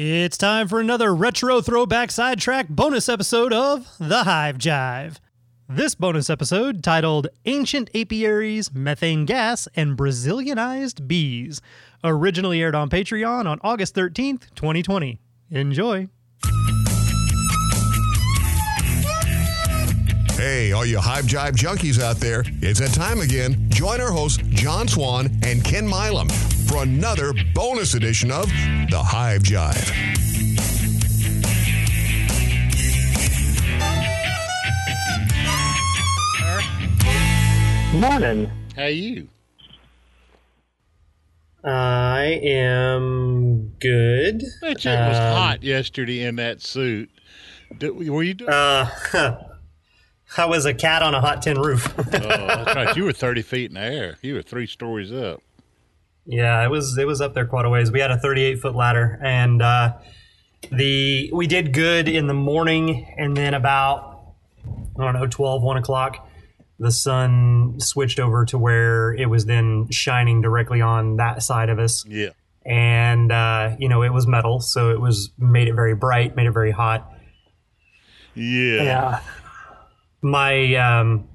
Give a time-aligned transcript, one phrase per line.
[0.00, 5.16] It's time for another retro throwback sidetrack bonus episode of The Hive Jive.
[5.68, 11.60] This bonus episode, titled Ancient Apiaries, Methane Gas, and Brazilianized Bees,
[12.04, 15.18] originally aired on Patreon on August 13th, 2020.
[15.50, 16.06] Enjoy.
[20.36, 23.68] Hey, all you Hive Jive junkies out there, it's that time again.
[23.68, 26.28] Join our hosts, John Swan and Ken Milam,
[26.68, 28.46] for another bonus edition of
[28.90, 29.94] The Hive Jive.
[37.94, 38.50] Morning.
[38.76, 39.28] How are you?
[41.64, 44.44] I am good.
[44.60, 47.10] Bet you it was Um, hot yesterday in that suit.
[47.78, 48.50] Did, were you doing?
[48.50, 48.90] Uh,
[50.36, 51.92] I was a cat on a hot tin roof.
[51.98, 52.96] oh, that's right.
[52.96, 54.18] You were thirty feet in the air.
[54.22, 55.42] You were three stories up.
[56.28, 57.90] Yeah, it was it was up there quite a ways.
[57.90, 59.94] We had a 38 foot ladder, and uh,
[60.70, 64.34] the we did good in the morning, and then about
[64.98, 66.28] I don't know 12 1 o'clock,
[66.78, 71.78] the sun switched over to where it was then shining directly on that side of
[71.78, 72.04] us.
[72.06, 72.30] Yeah.
[72.66, 76.46] and uh, you know it was metal, so it was made it very bright, made
[76.46, 77.10] it very hot.
[78.34, 78.82] Yeah.
[78.82, 79.20] Yeah,
[80.20, 81.26] my um,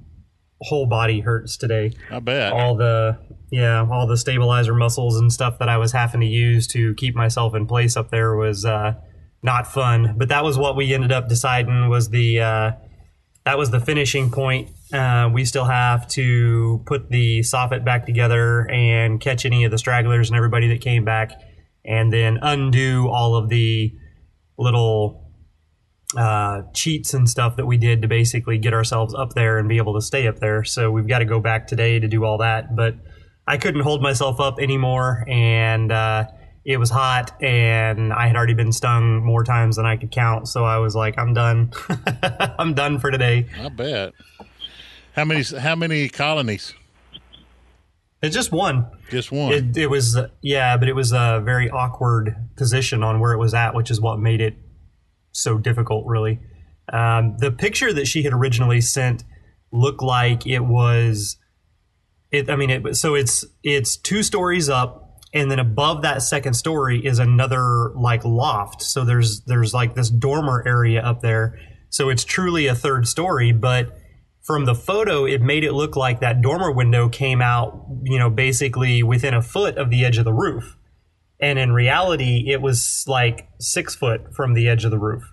[0.62, 1.94] whole body hurts today.
[2.12, 2.54] I bet.
[2.54, 3.18] All the
[3.54, 7.14] yeah, all the stabilizer muscles and stuff that I was having to use to keep
[7.14, 8.96] myself in place up there was uh,
[9.44, 10.16] not fun.
[10.18, 12.72] But that was what we ended up deciding was the uh,
[13.46, 14.72] that was the finishing point.
[14.92, 19.78] Uh, we still have to put the soffit back together and catch any of the
[19.78, 21.40] stragglers and everybody that came back,
[21.86, 23.94] and then undo all of the
[24.58, 25.32] little
[26.18, 29.78] uh, cheats and stuff that we did to basically get ourselves up there and be
[29.78, 30.64] able to stay up there.
[30.64, 32.76] So we've got to go back today to do all that.
[32.76, 32.96] But
[33.48, 36.28] I couldn't hold myself up anymore, and uh,
[36.66, 40.48] it was hot, and I had already been stung more times than I could count.
[40.48, 41.72] So I was like, I'm done.
[42.58, 43.48] I'm done for today.
[43.60, 44.14] I bet.
[45.14, 45.44] How many?
[45.44, 46.74] How many colonies?
[48.22, 48.88] It's just one.
[49.10, 49.52] Just one.
[49.52, 53.54] It, it was yeah, but it was a very awkward position on where it was
[53.54, 54.56] at, which is what made it
[55.34, 56.06] so difficult.
[56.08, 56.40] Really,
[56.94, 59.26] um, the picture that she had originally sent
[59.72, 61.38] looked like it was.
[62.34, 66.56] It, I mean, it, so it's it's two stories up, and then above that second
[66.56, 68.82] story is another like loft.
[68.82, 71.60] So there's there's like this dormer area up there.
[71.90, 73.96] So it's truly a third story, but
[74.42, 78.32] from the photo, it made it look like that dormer window came out, you know,
[78.32, 80.76] basically within a foot of the edge of the roof.
[81.40, 85.24] And in reality, it was like six foot from the edge of the roof.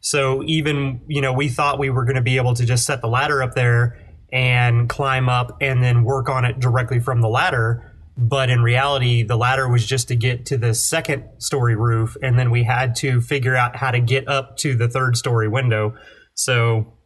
[0.00, 3.02] So even, you know, we thought we were going to be able to just set
[3.02, 3.98] the ladder up there
[4.32, 7.86] and climb up and then work on it directly from the ladder.
[8.16, 12.16] But in reality, the ladder was just to get to the second story roof.
[12.22, 15.48] And then we had to figure out how to get up to the third story
[15.48, 15.94] window.
[16.34, 16.98] So,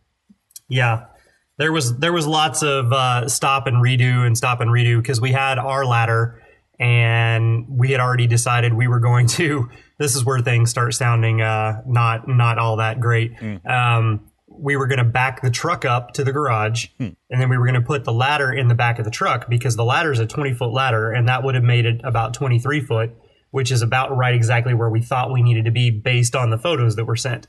[0.69, 1.07] yeah,
[1.59, 5.21] there was there was lots of uh, stop and redo and stop and redo because
[5.21, 6.43] we had our ladder
[6.81, 9.69] and we had already decided we were going to.
[9.97, 13.31] This is where things start sounding uh, not not all that great.
[13.65, 17.59] Um, we were going to back the truck up to the garage, and then we
[17.59, 20.12] were going to put the ladder in the back of the truck because the ladder
[20.12, 23.10] is a twenty foot ladder, and that would have made it about twenty three foot,
[23.50, 26.59] which is about right exactly where we thought we needed to be based on the
[26.59, 27.47] photos that were sent.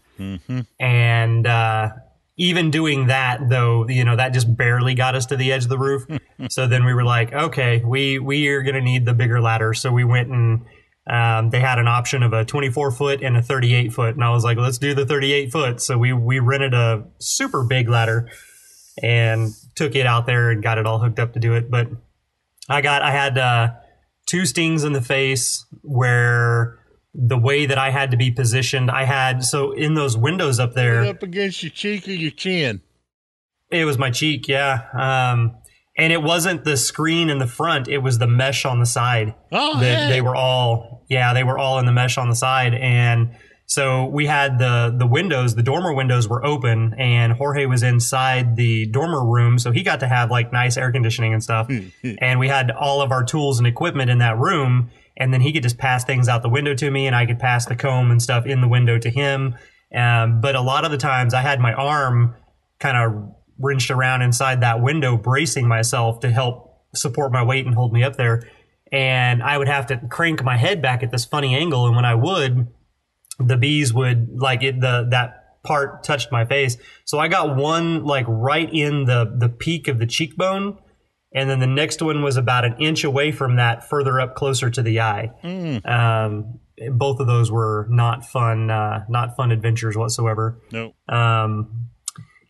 [0.80, 1.90] And uh,
[2.38, 5.70] even doing that though you know that just barely got us to the edge of
[5.70, 6.06] the roof.
[6.50, 9.74] So then we were like okay we we are going to need the bigger ladder.
[9.74, 10.66] So we went and
[11.08, 14.30] um, they had an option of a 24 foot and a 38 foot and i
[14.32, 18.30] was like let's do the 38 foot so we we rented a super big ladder
[19.04, 21.88] and took it out there and got it all hooked up to do it but
[22.70, 23.72] i got i had uh,
[24.26, 26.80] two stings in the face where
[27.14, 30.74] the way that i had to be positioned i had so in those windows up
[30.74, 32.82] there up against your cheek or your chin.
[33.70, 34.88] it was my cheek, yeah.
[34.94, 35.56] Um,
[35.98, 39.34] and it wasn't the screen in the front; it was the mesh on the side.
[39.52, 40.10] Oh, They, heck.
[40.10, 43.30] they were all, yeah, they were all in the mesh on the side, and
[43.68, 48.56] so we had the the windows, the dormer windows were open, and Jorge was inside
[48.56, 51.68] the dormer room, so he got to have like nice air conditioning and stuff.
[52.22, 55.52] and we had all of our tools and equipment in that room, and then he
[55.52, 58.12] could just pass things out the window to me, and I could pass the comb
[58.12, 59.56] and stuff in the window to him.
[59.96, 62.36] Um, but a lot of the times, I had my arm
[62.80, 67.76] kind of wrenched around inside that window, bracing myself to help support my weight and
[67.76, 68.50] hold me up there.
[68.92, 72.06] And I would have to crank my head back at this funny angle, and when
[72.06, 72.68] I would,
[73.40, 76.78] the bees would like it the that part touched my face.
[77.04, 80.78] So I got one like right in the the peak of the cheekbone,
[81.34, 84.70] and then the next one was about an inch away from that, further up, closer
[84.70, 85.32] to the eye.
[85.84, 86.60] Um,
[86.92, 90.62] both of those were not fun, uh, not fun adventures whatsoever.
[90.72, 90.94] No.
[91.10, 91.90] Um,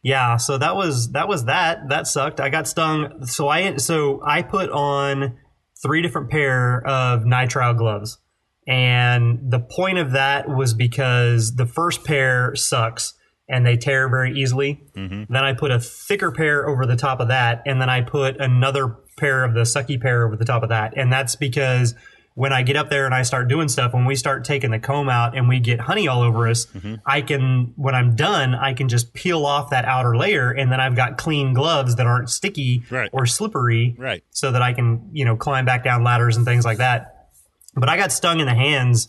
[0.06, 1.90] yeah, so that was that was that.
[1.90, 2.40] That sucked.
[2.40, 3.25] I got stung.
[3.25, 5.40] So I so I put on
[5.81, 8.19] three different pair of nitrile gloves,
[8.68, 13.16] and the point of that was because the first pair sucks
[13.50, 14.80] and they tear very easily.
[14.96, 15.34] Mm-hmm.
[15.34, 18.40] Then I put a thicker pair over the top of that, and then I put
[18.40, 21.96] another pair of the sucky pair over the top of that, and that's because
[22.36, 24.78] when I get up there and I start doing stuff, when we start taking the
[24.80, 26.68] comb out and we get honey all over us,
[27.06, 30.80] I can, when I'm done, I can just peel off that outer layer and then
[30.82, 33.10] I've got clean gloves that aren't sticky Right.
[33.14, 34.24] or slippery Right.
[34.32, 37.30] so that I can, you know, climb back down ladders and things like that.
[37.74, 39.08] But I got stung in the hands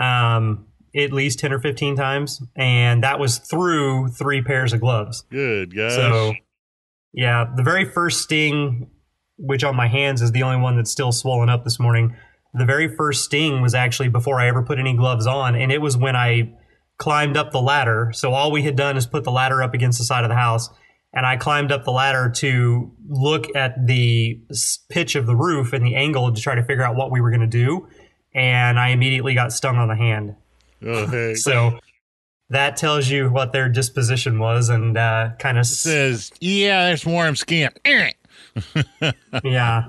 [0.00, 5.22] um, at least 10 or 15 times, and that was through three pairs of gloves.
[5.30, 5.92] Good gosh.
[5.94, 6.34] So,
[7.12, 8.88] yeah, the very first sting,
[9.36, 12.14] which on my hands is the only one that's still swollen up this morning,
[12.54, 15.80] the very first sting was actually before I ever put any gloves on, and it
[15.80, 16.52] was when I
[16.96, 18.10] climbed up the ladder.
[18.14, 20.36] So all we had done is put the ladder up against the side of the
[20.36, 20.68] house,
[21.12, 24.40] and I climbed up the ladder to look at the
[24.88, 27.30] pitch of the roof and the angle to try to figure out what we were
[27.30, 27.88] going to do,
[28.34, 30.34] and I immediately got stung on the hand.
[30.84, 31.36] oh, heck.
[31.36, 31.78] So
[32.50, 37.36] that tells you what their disposition was, and uh, kind of says, yeah, there's warm
[37.36, 37.70] skin.
[39.44, 39.86] Yeah.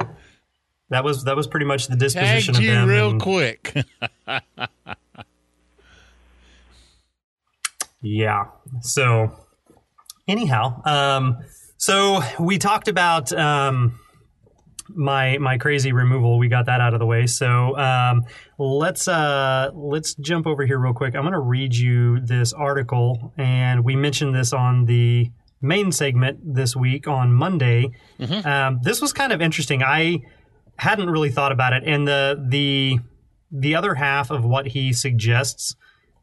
[0.90, 2.88] That was that was pretty much the disposition Tagged of you them.
[2.90, 3.76] real and- quick.
[8.02, 8.46] Yeah.
[8.82, 9.36] So,
[10.28, 11.38] anyhow, um,
[11.78, 14.00] so we talked about um,
[14.88, 16.40] my my crazy removal.
[16.40, 17.28] We got that out of the way.
[17.28, 18.24] So um,
[18.58, 21.16] let's uh, let's jump over here real quick.
[21.16, 25.30] I'm going to read you this article, and we mentioned this on the
[25.62, 27.90] main segment this week on Monday.
[28.46, 29.84] Um, this was kind of interesting.
[29.84, 30.20] I
[30.80, 33.00] hadn't really thought about it, and the the
[33.52, 35.76] the other half of what he suggests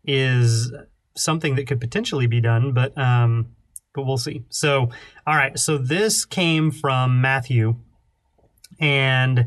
[0.05, 0.73] is
[1.15, 3.49] something that could potentially be done, but um,
[3.95, 4.45] but we'll see.
[4.49, 4.91] So,
[5.27, 5.59] all right.
[5.59, 7.77] So this came from Matthew,
[8.79, 9.47] and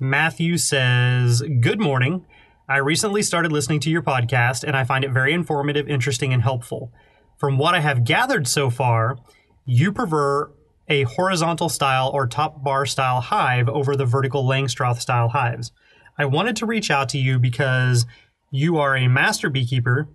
[0.00, 2.24] Matthew says, "Good morning.
[2.68, 6.42] I recently started listening to your podcast, and I find it very informative, interesting, and
[6.42, 6.92] helpful.
[7.38, 9.18] From what I have gathered so far,
[9.64, 10.52] you prefer."
[10.88, 15.72] A horizontal style or top bar style hive over the vertical Langstroth style hives.
[16.18, 18.06] I wanted to reach out to you because
[18.50, 20.08] you are a master beekeeper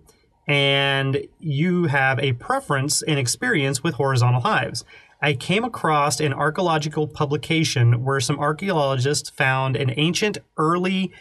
[0.46, 4.84] and you have a preference and experience with horizontal hives.
[5.22, 11.12] I came across an archaeological publication where some archaeologists found an ancient early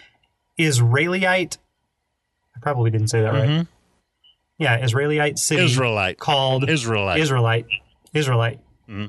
[0.57, 1.57] Israelite.
[2.55, 3.49] I probably didn't say that right.
[3.49, 3.61] Mm-hmm.
[4.57, 6.19] Yeah, Israelite city Israelite.
[6.19, 7.19] called Israelite.
[7.19, 7.65] Israelite.
[8.13, 8.59] Israelite.
[8.89, 9.05] Mm-hmm.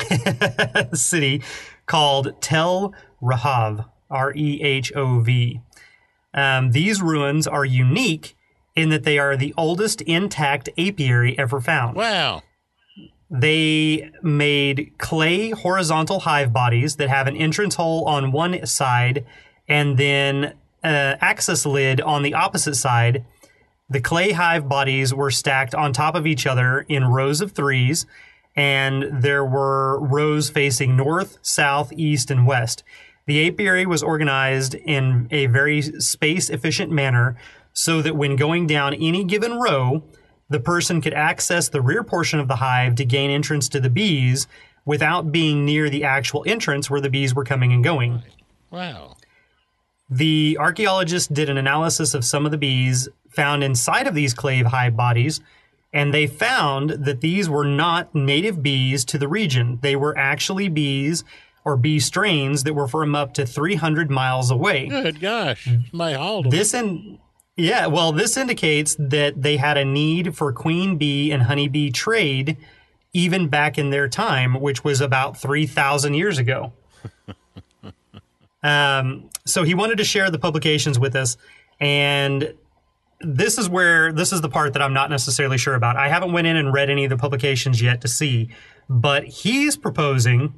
[0.94, 1.42] city
[1.86, 5.60] called Tel Rehov, R E H O V.
[6.34, 8.36] Um, these ruins are unique
[8.74, 11.96] in that they are the oldest intact apiary ever found.
[11.96, 12.42] Wow.
[13.30, 19.24] They made clay horizontal hive bodies that have an entrance hole on one side
[19.68, 23.24] and then an access lid on the opposite side.
[23.88, 28.06] The clay hive bodies were stacked on top of each other in rows of threes,
[28.54, 32.82] and there were rows facing north, south, east, and west.
[33.26, 37.36] The apiary was organized in a very space efficient manner
[37.72, 40.02] so that when going down any given row,
[40.50, 43.88] the person could access the rear portion of the hive to gain entrance to the
[43.88, 44.46] bees
[44.84, 48.22] without being near the actual entrance where the bees were coming and going.
[48.70, 49.16] Wow.
[50.10, 54.66] The archaeologists did an analysis of some of the bees found inside of these clave
[54.66, 55.40] hive bodies,
[55.92, 59.78] and they found that these were not native bees to the region.
[59.82, 61.24] They were actually bees
[61.64, 64.88] or bee strains that were from up to 300 miles away.
[64.88, 65.68] Good gosh.
[65.92, 66.50] My hauled 'em.
[66.50, 67.18] This and
[67.56, 72.56] yeah, well, this indicates that they had a need for queen bee and honeybee trade
[73.12, 76.72] even back in their time, which was about 3,000 years ago.
[78.62, 81.36] um, so he wanted to share the publications with us,
[81.78, 82.54] and
[83.22, 85.96] this is where this is the part that I'm not necessarily sure about.
[85.96, 88.50] I haven't went in and read any of the publications yet to see,
[88.88, 90.54] but he's proposing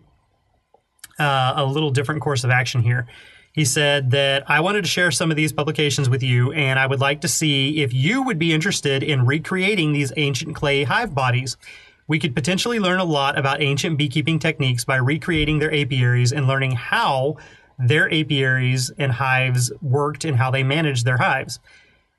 [1.18, 3.06] uh, a little different course of action here.
[3.52, 6.86] He said that I wanted to share some of these publications with you, and I
[6.86, 11.14] would like to see if you would be interested in recreating these ancient clay hive
[11.14, 11.56] bodies.
[12.08, 16.48] We could potentially learn a lot about ancient beekeeping techniques by recreating their apiaries and
[16.48, 17.36] learning how
[17.78, 21.60] their apiaries and hives worked and how they managed their hives.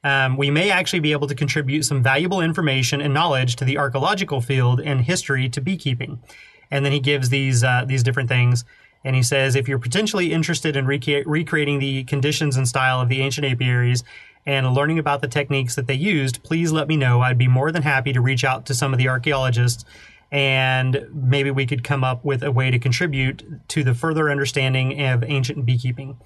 [0.05, 3.79] Um, we may actually be able to contribute some valuable information and knowledge to the
[3.79, 6.21] archaeological field and history to beekeeping.
[6.69, 8.65] And then he gives these uh, these different things,
[9.03, 13.09] and he says if you're potentially interested in recre- recreating the conditions and style of
[13.09, 14.03] the ancient apiaries
[14.45, 17.21] and learning about the techniques that they used, please let me know.
[17.21, 19.85] I'd be more than happy to reach out to some of the archaeologists
[20.31, 25.01] and maybe we could come up with a way to contribute to the further understanding
[25.05, 26.17] of ancient beekeeping.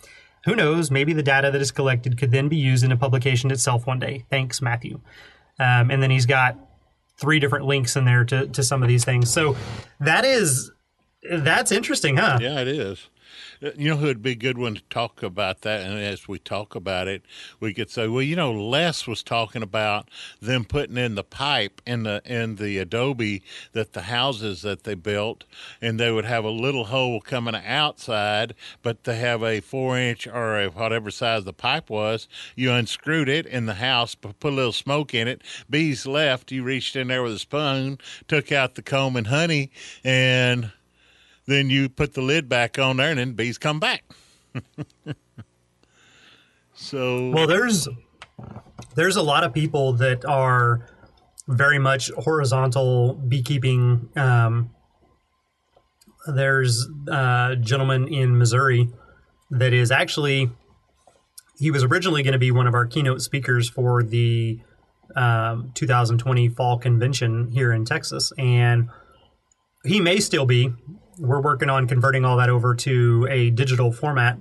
[0.50, 0.90] Who knows?
[0.90, 4.00] Maybe the data that is collected could then be used in a publication itself one
[4.00, 4.26] day.
[4.32, 5.00] Thanks, Matthew.
[5.60, 6.58] Um, and then he's got
[7.18, 9.32] three different links in there to, to some of these things.
[9.32, 9.56] So
[10.00, 10.72] that is
[11.22, 12.40] that's interesting, huh?
[12.42, 13.10] Yeah, it is.
[13.62, 15.82] You know who would be a good one to talk about that?
[15.82, 17.24] And as we talk about it,
[17.60, 20.10] we could say, well, you know, Les was talking about
[20.42, 24.94] them putting in the pipe in the in the adobe that the houses that they
[24.94, 25.44] built,
[25.82, 30.26] and they would have a little hole coming outside, but they have a four inch
[30.26, 32.30] or a whatever size the pipe was.
[32.56, 35.42] You unscrewed it in the house, put a little smoke in it.
[35.70, 36.50] Bees left.
[36.54, 37.98] You reached in there with a spoon,
[38.30, 39.70] took out the comb and honey,
[40.02, 40.72] and
[41.50, 44.04] then you put the lid back on there and then bees come back.
[46.74, 47.88] so Well, there's
[48.96, 50.88] there's a lot of people that are
[51.48, 54.10] very much horizontal beekeeping.
[54.16, 54.72] Um,
[56.28, 58.90] there's a gentleman in Missouri
[59.52, 60.52] that is actually
[61.58, 64.60] he was originally going to be one of our keynote speakers for the
[65.16, 68.90] um, 2020 fall convention here in Texas, and
[69.84, 70.74] he may still be.
[71.20, 74.40] We're working on converting all that over to a digital format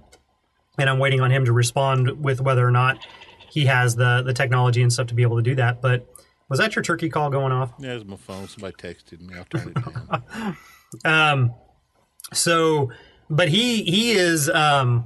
[0.79, 3.05] and I'm waiting on him to respond with whether or not
[3.51, 5.83] he has the the technology and stuff to be able to do that.
[5.83, 6.07] But
[6.49, 7.77] was that your turkey call going off?
[7.79, 8.49] there's my phone.
[8.49, 9.35] Somebody texted me.
[9.37, 10.57] I'll turn it down.
[11.05, 11.53] Um,
[12.33, 12.93] so,
[13.29, 15.05] but he he is um,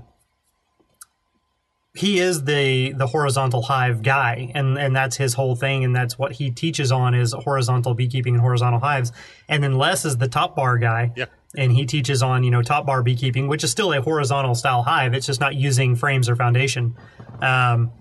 [1.93, 6.17] he is the the horizontal hive guy, and and that's his whole thing, and that's
[6.17, 9.11] what he teaches on is horizontal beekeeping and horizontal hives.
[9.49, 11.11] And then Les is the top bar guy.
[11.17, 11.25] Yeah.
[11.57, 14.83] And he teaches on, you know, top bar beekeeping, which is still a horizontal style
[14.83, 15.13] hive.
[15.13, 16.95] It's just not using frames or foundation.
[17.43, 17.93] Um,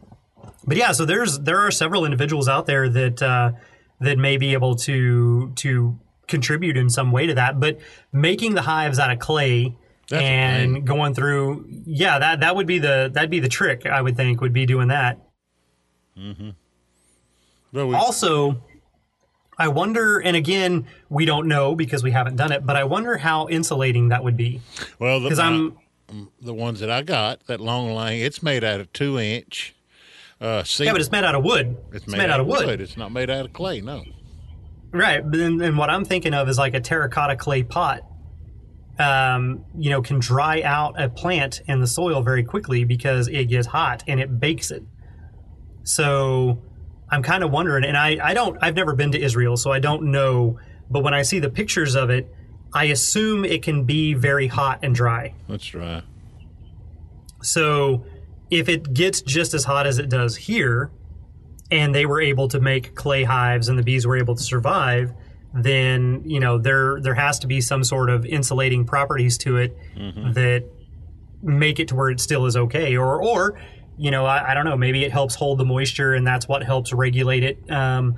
[0.65, 3.51] but yeah, so there's there are several individuals out there that uh,
[4.00, 7.60] that may be able to to contribute in some way to that.
[7.60, 7.79] But
[8.13, 9.75] making the hives out of clay
[10.10, 13.86] That's and going through, yeah, that that would be the that'd be the trick.
[13.86, 15.20] I would think would be doing that.
[17.74, 18.63] Well, we, Also,
[19.58, 23.17] I wonder, and again, we don't know because we haven't done it, but I wonder
[23.17, 24.62] how insulating that would be.
[25.00, 25.77] well, Because I'm
[26.41, 29.75] the ones that I got that long line, it's made out of two inch.
[30.39, 31.77] Uh, yeah, but it's made out of wood.
[31.93, 32.81] It's, made, out of wood.
[32.81, 33.81] It's not made out of clay.
[33.81, 34.03] No.
[34.91, 38.01] Right, but then, and what I'm thinking of is like a terracotta clay pot.
[38.98, 43.46] Um, you know, can dry out a plant in the soil very quickly because it
[43.46, 44.84] gets hot and it bakes it.
[45.84, 46.62] So
[47.12, 49.80] I'm kind of wondering, and I, I don't, I've never been to Israel, so I
[49.80, 50.60] don't know.
[50.89, 52.34] But when I see the pictures of it,
[52.74, 55.36] I assume it can be very hot and dry.
[55.50, 56.03] That's right.
[57.44, 58.06] So
[58.50, 60.91] if it gets just as hot as it does here,
[61.72, 65.13] and they were able to make clay hives and the bees were able to survive,
[65.53, 69.77] then you know there there has to be some sort of insulating properties to it
[69.96, 70.34] mm-hmm.
[70.34, 70.65] that
[71.41, 72.96] make it to where it still is okay.
[72.98, 73.60] Or or
[73.98, 76.64] you know I, I don't know maybe it helps hold the moisture and that's what
[76.64, 77.72] helps regulate it.
[77.72, 78.16] Um,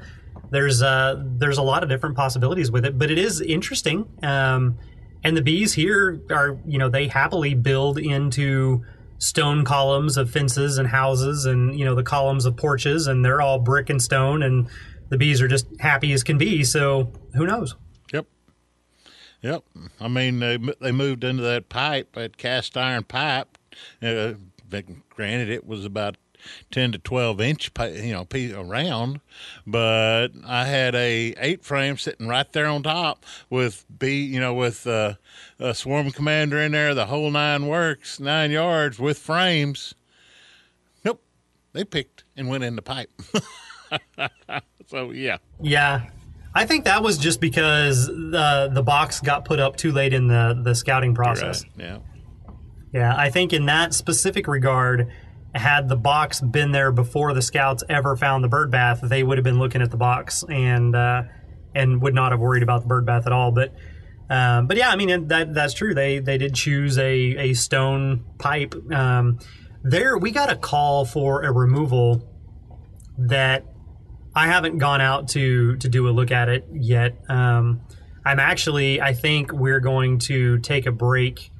[0.50, 4.08] there's uh, there's a lot of different possibilities with it, but it is interesting.
[4.22, 4.78] Um,
[5.24, 8.84] and the bees here are you know they happily build into
[9.18, 13.42] stone columns of fences and houses and you know the columns of porches and they're
[13.42, 14.68] all brick and stone and
[15.10, 17.76] the bees are just happy as can be so who knows
[18.14, 18.28] Yep.
[19.42, 19.64] Yep.
[20.00, 23.58] I mean, they they moved into that pipe, that cast iron pipe.
[24.02, 24.34] Uh,
[25.10, 26.18] granted, it was about
[26.72, 29.22] ten to twelve inch, you know, piece around.
[29.66, 34.54] But I had a eight frame sitting right there on top with B, you know,
[34.54, 35.16] with uh,
[35.60, 39.96] a swarm commander in there, the whole nine works, nine yards with frames.
[41.06, 41.22] Nope,
[41.74, 43.10] they picked and went in the pipe.
[44.88, 45.38] so yeah.
[45.62, 46.02] yeah
[46.56, 50.28] i think that was just because the the box got put up too late in
[50.28, 51.86] the the scouting process Right.
[51.86, 51.98] Yeah.
[52.94, 55.12] Yeah, I think in that specific regard,
[55.56, 59.38] had the box been there before the scouts ever found the bird bath, they would
[59.38, 61.24] have been looking at the box and uh,
[61.76, 63.52] and would not have worried about the bird bath at all.
[63.52, 63.74] But
[64.30, 65.94] um, but yeah, I mean that that's true.
[65.94, 68.74] They they did choose a a stone pipe.
[68.92, 69.40] Um,
[69.84, 72.28] there, we got a call for a removal
[73.18, 73.66] that
[74.36, 77.18] I haven't gone out to to do a look at it yet.
[77.30, 77.82] Um,
[78.26, 81.52] I'm actually, I think we're going to take a break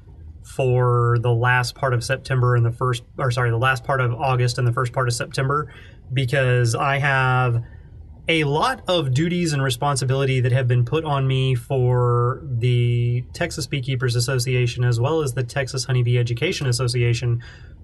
[0.44, 4.12] for the last part of September and the first, or sorry, the last part of
[4.12, 5.72] August and the first part of September
[6.12, 7.64] because I have
[8.28, 13.66] a lot of duties and responsibility that have been put on me for the Texas
[13.66, 17.42] Beekeepers Association as well as the Texas Honeybee Education Association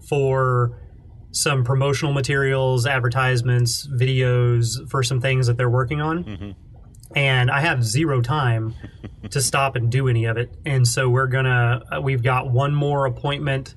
[0.09, 0.79] for
[1.33, 6.25] some promotional materials, advertisements, videos for some things that they're working on.
[6.25, 6.51] Mm-hmm.
[7.17, 8.75] And I have zero time
[9.31, 10.55] to stop and do any of it.
[10.65, 13.75] And so we're gonna, uh, we've got one more appointment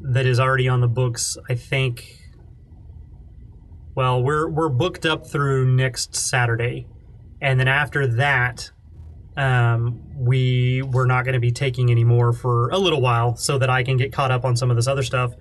[0.00, 1.36] that is already on the books.
[1.48, 2.22] I think.
[3.94, 6.86] Well, we're we're booked up through next Saturday,
[7.40, 8.70] and then after that,
[9.38, 13.58] um, we we're not going to be taking any more for a little while, so
[13.58, 15.32] that I can get caught up on some of this other stuff.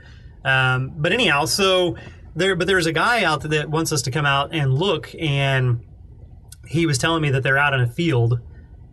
[0.46, 1.98] Um, but anyhow, so
[2.34, 5.13] there, but there's a guy out there that wants us to come out and look,
[5.20, 5.84] and
[6.67, 8.39] he was telling me that they're out in a field,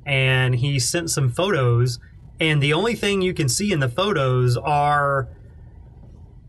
[0.06, 1.98] and he sent some photos,
[2.40, 5.28] and the only thing you can see in the photos are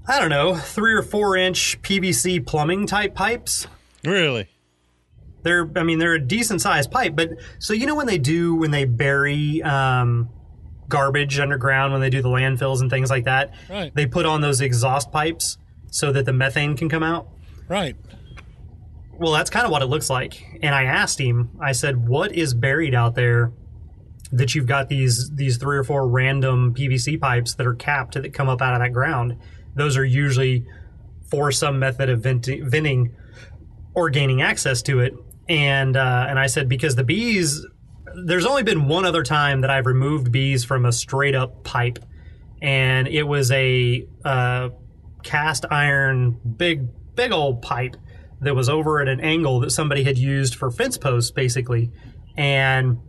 [0.06, 3.68] I don't know, three or four inch PVC plumbing type pipes.
[4.04, 4.50] Really?
[5.44, 8.56] They're, I mean, they're a decent sized pipe, but so you know when they do
[8.56, 10.30] when they bury um,
[10.90, 13.94] garbage underground when they do the landfills and things like that, Right.
[13.96, 15.58] they put on those exhaust pipes
[15.92, 17.28] so that the methane can come out.
[17.70, 17.96] Right.
[19.18, 20.60] Well, that's kind of what it looks like.
[20.62, 23.52] And I asked him, I said, "What is buried out there
[24.32, 28.34] that you've got these these three or four random PVC pipes that are capped that
[28.34, 29.38] come up out of that ground?
[29.76, 30.66] Those are usually
[31.30, 33.16] for some method of venting, venting
[33.94, 35.14] or gaining access to it."
[35.48, 37.66] And uh, and I said because the bees,
[38.26, 42.00] there's only been one other time that I've removed bees from a straight up pipe,
[42.62, 44.70] and it was a uh,
[45.22, 47.96] cast iron big big old pipe
[48.44, 51.92] that was over at an angle that somebody had used for fence posts basically
[52.38, 53.00] and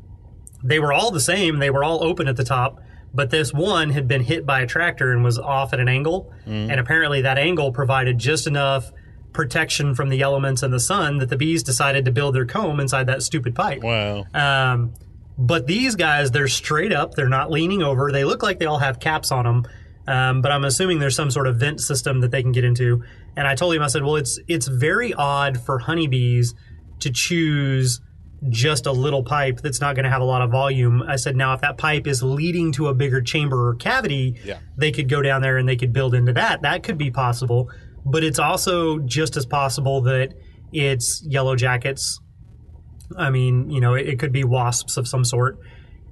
[0.63, 2.81] they were all the same they were all open at the top
[3.13, 6.33] but this one had been hit by a tractor and was off at an angle
[6.47, 8.91] and apparently that angle provided just enough
[9.33, 12.79] protection from the elements and the sun that the bees decided to build their comb
[12.81, 14.25] inside that stupid pipe Wow.
[14.35, 14.95] um,
[15.37, 17.15] but these guys, they're straight up.
[17.15, 18.13] They're not leaning over.
[18.13, 19.67] They look like they all have caps on them.
[20.07, 23.03] Um, but I'm assuming there's some sort of vent system that they can get into.
[23.37, 26.55] And I told him, I said, well, it's it's very odd for honeybees
[27.01, 28.01] to choose
[28.51, 31.03] just a little pipe that's not going to have a lot of volume.
[31.03, 34.59] I said, now if that pipe is leading to a bigger chamber or cavity, Yeah.
[34.77, 36.61] they could go down there and they could build into that.
[36.61, 37.71] That could be possible.
[38.05, 40.35] But it's also just as possible that
[40.73, 42.21] it's yellow jackets
[43.17, 45.59] I mean, you know, it, it could be wasps of some sort.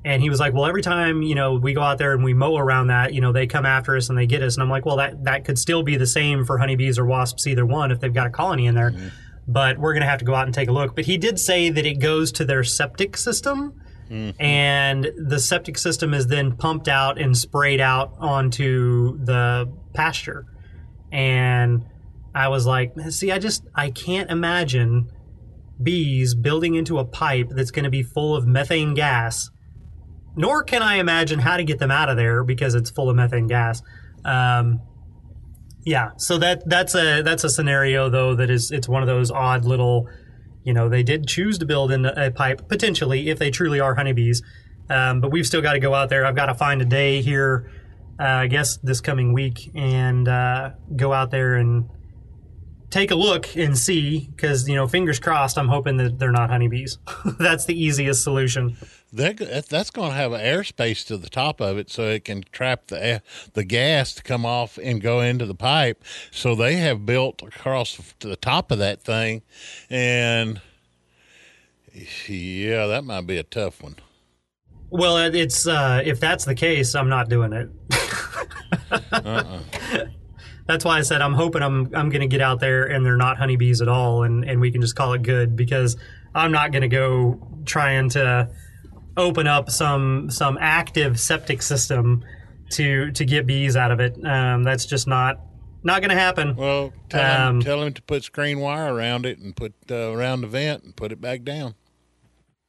[0.04, 2.34] And he was like, well, every time, you know, we go out there and we
[2.34, 4.56] mow around that, you know, they come after us and they get us.
[4.56, 7.46] And I'm like, well, that, that could still be the same for honeybees or wasps,
[7.46, 8.92] either one, if they've got a colony in there.
[9.46, 10.96] But we're going to have to go out and take a look.
[10.96, 13.80] But he did say that it goes to their septic system.
[14.10, 14.42] Mm-hmm.
[14.42, 20.46] And the septic system is then pumped out and sprayed out onto the pasture.
[21.10, 21.84] And
[22.34, 25.10] I was like, see, I just, I can't imagine
[25.82, 29.50] bees building into a pipe that's going to be full of methane gas.
[30.36, 33.16] Nor can I imagine how to get them out of there because it's full of
[33.16, 33.82] methane gas.
[34.24, 34.80] Um,
[35.84, 39.30] yeah, so that that's a that's a scenario though that is it's one of those
[39.30, 40.08] odd little,
[40.62, 43.94] you know, they did choose to build in a pipe potentially if they truly are
[43.94, 44.42] honeybees,
[44.88, 46.24] um, but we've still got to go out there.
[46.24, 47.70] I've got to find a day here,
[48.20, 51.88] uh, I guess this coming week, and uh, go out there and
[52.92, 56.50] take a look and see because you know fingers crossed i'm hoping that they're not
[56.50, 56.98] honeybees
[57.38, 58.76] that's the easiest solution
[59.12, 62.24] That, that- that's going to have an airspace to the top of it, so it
[62.24, 63.22] can trap the air-
[63.52, 66.02] the gas to come off and go into the pipe.
[66.30, 69.42] So they have built across to the top of that thing,
[69.90, 70.60] and
[72.26, 73.96] yeah, that might be a tough one.
[74.88, 77.68] well it's uh, if that's the case i'm not doing it
[80.66, 83.16] that's why i said i'm hoping i'm i'm going to get out there and they're
[83.16, 85.96] not honeybees at all and and we can just call it good because
[86.34, 88.48] i'm not going to go trying to
[89.16, 92.24] open up some some active septic system
[92.70, 95.40] to to get bees out of it um, that's just not
[95.84, 99.26] not going to happen Well, tell Um, him tell him to put screen wire around
[99.26, 101.74] it and put uh, around the vent and put it back down.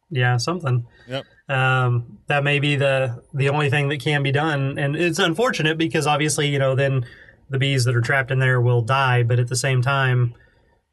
[0.10, 1.26] yeah something Yep.
[1.50, 5.78] um, that may be the the only thing that can be done and it's unfortunate
[5.78, 7.06] because obviously you know then
[7.50, 10.34] the bees that are trapped in there will die but at the same time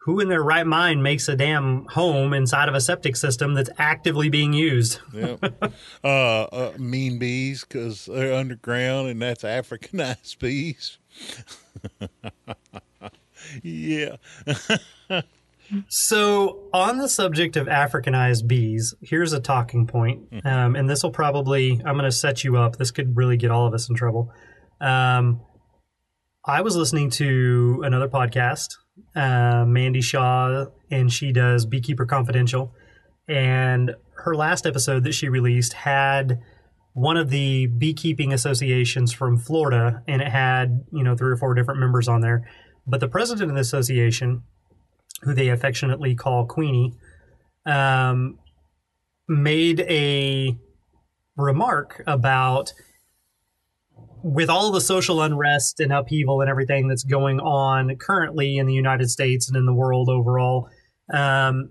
[0.05, 3.71] who in their right mind makes a damn home inside of a septic system that's
[3.79, 5.73] actively being used Yep.
[6.05, 10.99] uh, uh, mean bees because they're underground and that's Africanized bees.
[13.63, 14.17] yeah.
[15.89, 21.13] So, on the subject of Africanized bees, here's a talking point, um, and this will
[21.13, 22.77] probably I'm going to set you up.
[22.77, 24.33] This could really get all of us in trouble.
[24.81, 25.41] Um,
[26.45, 28.79] I was listening to another podcast,
[29.15, 32.75] uh, Mandy Shaw, and she does Beekeeper Confidential,
[33.29, 36.41] and her last episode that she released had
[36.93, 41.55] one of the beekeeping associations from Florida, and it had you know three or four
[41.55, 42.49] different members on there.
[42.87, 44.43] But the president of the association,
[45.23, 46.95] who they affectionately call Queenie,
[47.67, 48.39] um,
[49.29, 50.57] made a
[51.37, 52.73] remark about
[54.23, 58.75] with all the social unrest and upheaval and everything that's going on currently in the
[58.75, 60.69] United States and in the world overall,
[61.13, 61.71] um,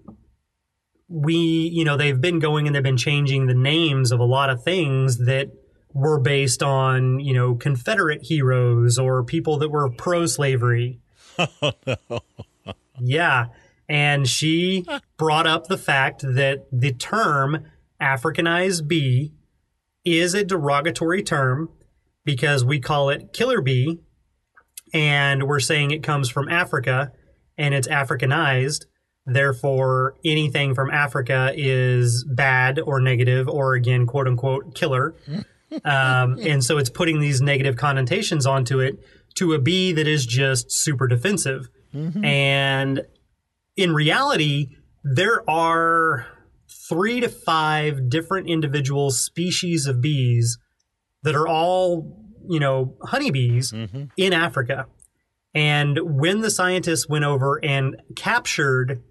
[1.08, 4.50] we, you know, they've been going and they've been changing the names of a lot
[4.50, 5.52] of things that
[5.94, 11.00] were based on, you know, Confederate heroes or people that were pro slavery.
[11.62, 12.20] Oh, no.
[13.00, 13.46] yeah.
[13.88, 14.86] And she
[15.16, 17.66] brought up the fact that the term
[18.02, 19.32] Africanized bee
[20.04, 21.70] is a derogatory term
[22.26, 24.00] because we call it killer bee
[24.94, 27.12] and we're saying it comes from Africa
[27.58, 28.86] and it's Africanized.
[29.26, 35.16] Therefore, anything from Africa is bad or negative or again, quote unquote, killer.
[35.86, 38.98] um, and so it's putting these negative connotations onto it
[39.36, 41.70] to a bee that is just super defensive.
[41.94, 42.26] Mm-hmm.
[42.26, 43.02] And
[43.76, 46.26] in reality, there are
[46.90, 50.58] three to five different individual species of bees
[51.24, 54.06] that are all, you know, honeybees mm-hmm.
[54.18, 54.88] in Africa.
[55.54, 59.04] And when the scientists went over and captured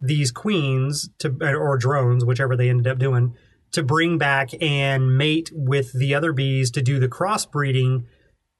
[0.00, 3.34] these queens to or drones, whichever they ended up doing,
[3.72, 8.04] to bring back and mate with the other bees to do the crossbreeding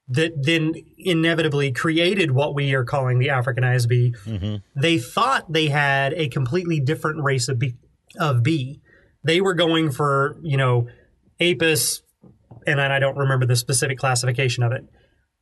[0.09, 4.15] that then inevitably created what we are calling the Africanized bee.
[4.27, 4.57] Mm-hmm.
[4.81, 7.77] They thought they had a completely different race of bee,
[8.19, 8.81] of bee.
[9.23, 10.89] They were going for, you know,
[11.41, 12.03] Apis,
[12.67, 14.85] and I don't remember the specific classification of it.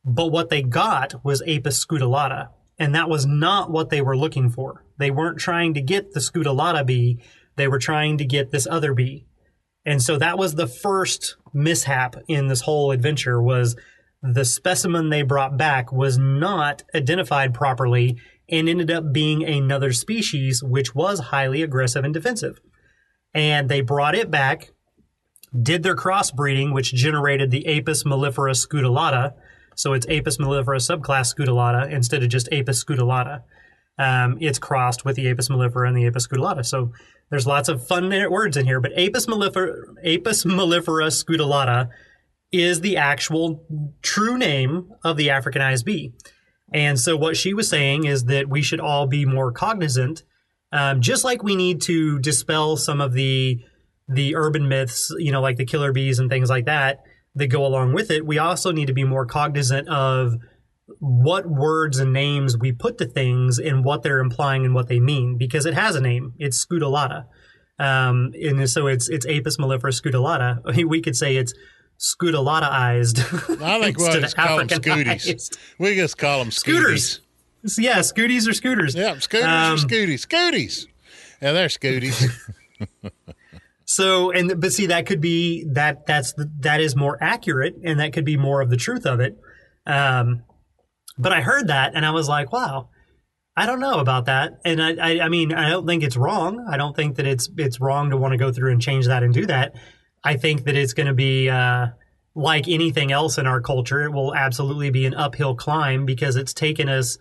[0.05, 4.49] But what they got was Apis scutellata, and that was not what they were looking
[4.49, 4.83] for.
[4.97, 7.19] They weren't trying to get the scutellata bee,
[7.55, 9.25] they were trying to get this other bee.
[9.85, 13.75] And so that was the first mishap in this whole adventure was
[14.21, 18.17] the specimen they brought back was not identified properly
[18.49, 22.59] and ended up being another species which was highly aggressive and defensive.
[23.33, 24.71] And they brought it back,
[25.61, 29.33] did their crossbreeding, which generated the Apis mellifera scutellata.
[29.75, 33.43] So it's Apis mellifera subclass scutellata instead of just Apis scutellata.
[33.99, 36.65] Um, it's crossed with the Apis mellifera and the Apis scutellata.
[36.65, 36.91] So
[37.29, 41.89] there's lots of fun words in here, but Apis mellifera, Apis mellifera scutellata
[42.51, 43.65] is the actual
[44.01, 46.13] true name of the Africanized bee.
[46.71, 50.23] And so what she was saying is that we should all be more cognizant,
[50.71, 53.59] um, just like we need to dispel some of the
[54.07, 57.03] the urban myths, you know, like the killer bees and things like that
[57.35, 58.25] that go along with it.
[58.25, 60.33] We also need to be more cognizant of
[60.99, 64.99] what words and names we put to things and what they're implying and what they
[64.99, 66.33] mean because it has a name.
[66.37, 67.25] It's scutellata.
[67.79, 70.87] Um, and so it's it's Apis mellifera scutellata.
[70.87, 71.53] We could say it's
[71.99, 73.61] scutellataized.
[73.61, 75.57] I think we'll just call them scooties.
[75.79, 77.21] We just call them scooters.
[77.65, 77.79] Scooties.
[77.79, 78.93] Yeah, scooties or scooters.
[78.93, 80.27] Yeah, scooters um, or scooties.
[80.27, 80.85] Scooties.
[81.41, 82.29] Yeah, they're scooties.
[83.95, 86.07] so, and but see, that could be that.
[86.07, 89.19] That's the, that is more accurate, and that could be more of the truth of
[89.19, 89.37] it.
[89.85, 90.43] Um,
[91.17, 92.89] but I heard that, and I was like, wow.
[93.55, 96.65] I don't know about that, and I, I, I mean, I don't think it's wrong.
[96.67, 99.21] I don't think that it's it's wrong to want to go through and change that
[99.21, 99.75] and do that.
[100.23, 101.89] I think that it's going to be uh,
[102.33, 104.01] like anything else in our culture.
[104.01, 107.19] It will absolutely be an uphill climb because it's taken us.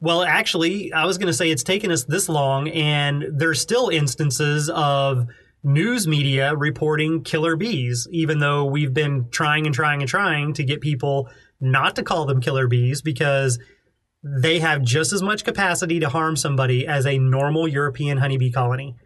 [0.00, 3.90] Well, actually, I was going to say it's taken us this long, and there's still
[3.90, 5.26] instances of
[5.64, 10.64] news media reporting killer bees, even though we've been trying and trying and trying to
[10.64, 11.28] get people
[11.60, 13.58] not to call them killer bees because
[14.22, 18.96] they have just as much capacity to harm somebody as a normal European honeybee colony.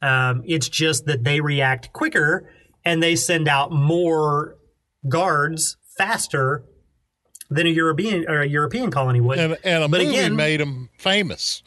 [0.00, 2.50] Um, it's just that they react quicker
[2.84, 4.56] and they send out more
[5.08, 6.64] guards faster
[7.50, 9.38] than a European or a European colony would.
[9.38, 11.62] And, and a but movie again, made them famous.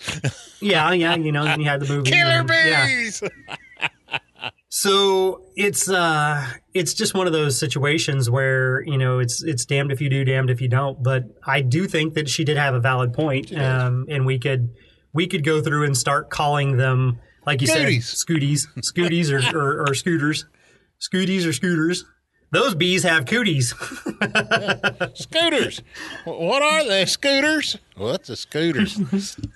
[0.60, 3.22] yeah, yeah, you know, then you had the movie Killer Bees.
[3.22, 3.56] Yeah.
[4.78, 9.90] so it's uh it's just one of those situations where you know it's it's damned
[9.90, 11.02] if you do, damned if you don't.
[11.02, 14.72] But I do think that she did have a valid point, um, and we could
[15.14, 18.04] we could go through and start calling them like you Scooties.
[18.04, 20.46] said, scooties, scooties, or, or, or scooters
[21.00, 22.06] scooties or scooters.
[22.56, 23.72] Those bees have cooties.
[25.13, 25.82] Scooters.
[26.24, 27.06] What are they?
[27.06, 27.78] Scooters?
[27.98, 28.86] What's a scooter?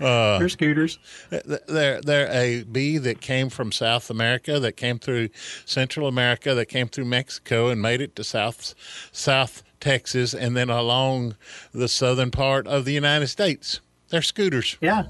[0.01, 0.99] Uh, they're scooters.
[1.29, 5.29] They're they're a bee that came from South America, that came through
[5.65, 8.75] Central America, that came through Mexico and made it to South
[9.11, 11.35] South Texas, and then along
[11.73, 13.79] the southern part of the United States.
[14.09, 14.77] They're scooters.
[14.81, 15.03] Yeah.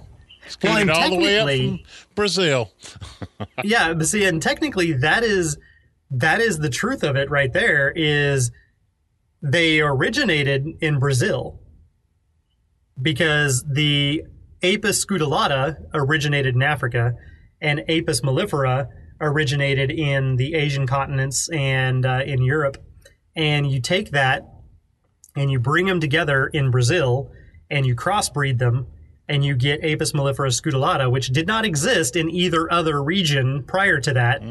[0.47, 1.79] Scooted well, all the way up from
[2.15, 2.71] Brazil.
[3.63, 5.57] yeah, but see, and technically that is
[6.11, 8.51] that is the truth of it right there is
[9.41, 11.59] they originated in Brazil.
[13.01, 14.23] because the
[14.61, 17.15] Apis scutellata originated in Africa,
[17.61, 18.89] and Apis mellifera
[19.21, 22.77] originated in the Asian continents and uh, in Europe.
[23.35, 24.45] And you take that
[25.35, 27.31] and you bring them together in Brazil
[27.69, 28.87] and you crossbreed them
[29.27, 33.99] and you get Apis mellifera scutellata, which did not exist in either other region prior
[34.01, 34.41] to that.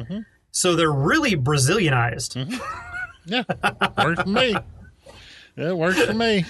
[0.51, 2.61] So they're really Brazilianized.
[3.29, 3.43] Yeah,
[4.03, 4.57] works for me.
[5.55, 6.47] Yeah, works for me.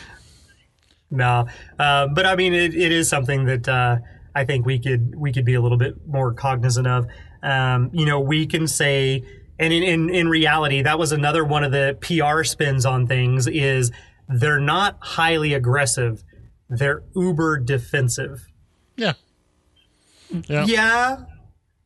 [1.10, 3.96] No, uh, but I mean, it, it is something that uh,
[4.32, 7.06] I think we could we could be a little bit more cognizant of.
[7.42, 9.24] Um, you know, we can say,
[9.58, 13.48] and in, in in reality, that was another one of the PR spins on things
[13.48, 13.90] is
[14.28, 16.22] they're not highly aggressive,
[16.68, 18.46] they're uber defensive.
[18.96, 19.14] Yeah.
[20.46, 20.64] Yeah.
[20.66, 21.16] Yeah,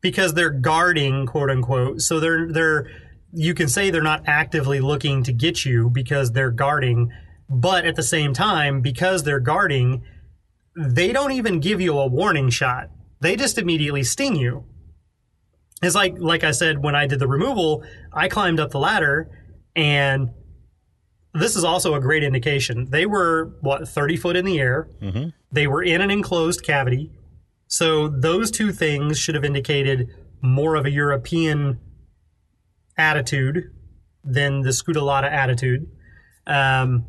[0.03, 2.01] because they're guarding, quote unquote.
[2.01, 2.91] So they're they're
[3.31, 7.11] you can say they're not actively looking to get you because they're guarding,
[7.49, 10.03] but at the same time, because they're guarding,
[10.77, 12.91] they don't even give you a warning shot.
[13.21, 14.65] They just immediately sting you.
[15.81, 19.31] It's like like I said when I did the removal, I climbed up the ladder
[19.75, 20.29] and
[21.33, 22.89] this is also a great indication.
[22.91, 24.87] They were what 30 foot in the air.
[25.01, 25.29] Mm-hmm.
[25.51, 27.09] They were in an enclosed cavity.
[27.73, 31.79] So those two things should have indicated more of a European
[32.99, 33.73] attitude
[34.23, 35.89] than the Scutellata attitude.
[36.45, 37.07] Um,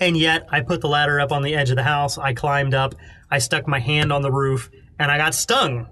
[0.00, 2.18] and yet I put the ladder up on the edge of the house.
[2.18, 2.96] I climbed up.
[3.30, 5.86] I stuck my hand on the roof and I got stung.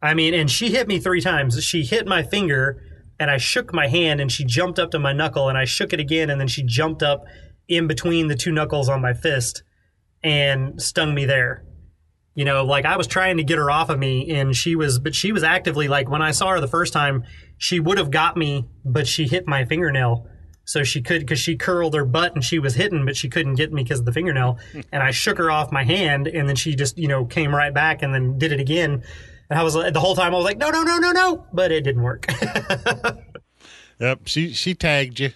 [0.00, 1.60] I mean, and she hit me three times.
[1.64, 2.80] She hit my finger
[3.18, 5.92] and I shook my hand and she jumped up to my knuckle and I shook
[5.92, 7.24] it again and then she jumped up
[7.66, 9.64] in between the two knuckles on my fist
[10.22, 11.64] and stung me there.
[12.34, 14.98] You know, like I was trying to get her off of me and she was,
[14.98, 17.22] but she was actively like when I saw her the first time,
[17.58, 20.26] she would have got me, but she hit my fingernail.
[20.64, 23.54] So she could, because she curled her butt and she was hitting, but she couldn't
[23.56, 24.58] get me because of the fingernail.
[24.72, 24.80] Hmm.
[24.92, 27.72] and I shook her off my hand and then she just, you know, came right
[27.72, 29.02] back and then did it again.
[29.50, 31.70] And I was the whole time I was like, no, no, no, no, no, but
[31.70, 32.26] it didn't work.
[34.00, 34.20] Yep.
[34.26, 35.30] She she tagged you.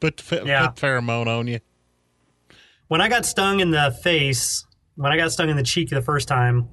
[0.00, 0.68] Put the Yeah.
[0.68, 1.60] put pheromone on you.
[2.88, 4.65] when I got stung in the face,
[4.96, 6.68] when I got stung in the cheek the first time,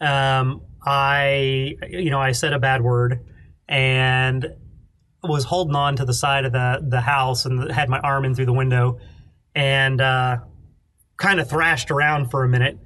[0.00, 3.20] um, I, you know, I said a bad word
[3.68, 4.46] and
[5.22, 8.34] was holding on to the side of the the house and had my arm in
[8.34, 8.98] through the window
[9.54, 10.38] and uh,
[11.16, 12.78] kind of thrashed around for a minute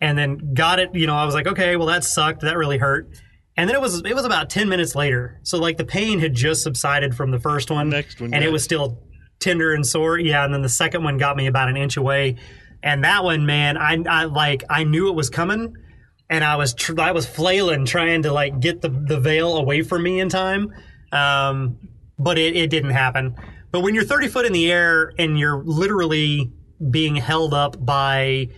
[0.00, 0.94] and then got it.
[0.94, 2.42] You know, I was like, okay, well that sucked.
[2.42, 3.08] That really hurt.
[3.56, 6.34] And then it was it was about ten minutes later, so like the pain had
[6.34, 9.02] just subsided from the first one, Next one and it was still
[9.40, 10.18] tender and sore.
[10.18, 12.36] Yeah, and then the second one got me about an inch away,
[12.82, 15.76] and that one, man, I, I like I knew it was coming,
[16.28, 19.82] and I was tr- I was flailing trying to like get the the veil away
[19.82, 20.72] from me in time,
[21.12, 21.78] um,
[22.18, 23.36] but it, it didn't happen.
[23.72, 26.50] But when you're 30 foot in the air and you're literally
[26.90, 28.48] being held up by